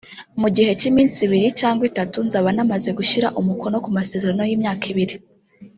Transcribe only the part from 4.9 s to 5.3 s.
ibiri